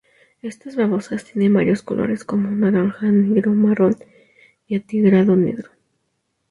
Estas 0.41 0.75
babosas 0.75 1.25
tienen 1.25 1.53
varios 1.53 1.83
colores 1.83 2.23
como: 2.23 2.49
naranja, 2.49 3.05
negro, 3.05 3.53
marrón 3.53 3.95
y 4.65 4.75
atigrado 4.75 5.35
negro. 5.35 5.69